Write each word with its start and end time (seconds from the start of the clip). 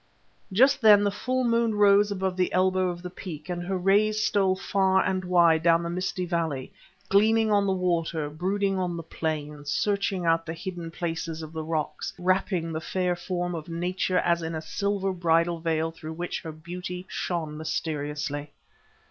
Just 0.51 0.81
then 0.81 1.03
the 1.03 1.11
full 1.11 1.43
moon 1.43 1.75
rose 1.75 2.09
above 2.11 2.35
the 2.35 2.51
elbow 2.53 2.89
of 2.89 3.03
the 3.03 3.09
peak, 3.11 3.49
and 3.49 3.61
her 3.61 3.77
rays 3.77 4.19
stole 4.19 4.55
far 4.55 5.05
and 5.05 5.23
wide 5.23 5.61
down 5.61 5.83
the 5.83 5.91
misty 5.91 6.25
valley, 6.25 6.73
gleaming 7.09 7.51
on 7.51 7.67
the 7.67 7.71
water, 7.73 8.27
brooding 8.27 8.79
on 8.79 8.97
the 8.97 9.03
plain, 9.03 9.63
searching 9.63 10.25
out 10.25 10.43
the 10.43 10.55
hidden 10.55 10.89
places 10.89 11.43
of 11.43 11.53
the 11.53 11.63
rocks, 11.63 12.13
wrapping 12.17 12.71
the 12.71 12.81
fair 12.81 13.15
form 13.15 13.53
of 13.53 13.69
nature 13.69 14.17
as 14.17 14.41
in 14.41 14.55
a 14.55 14.61
silver 14.63 15.13
bridal 15.13 15.59
veil 15.59 15.91
through 15.91 16.13
which 16.13 16.41
her 16.41 16.51
beauty 16.51 17.05
shone 17.07 17.55
mysteriously. 17.55 18.49